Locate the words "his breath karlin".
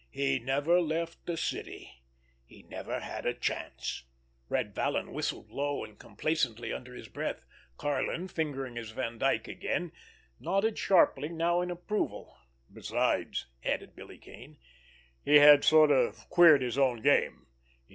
6.95-8.27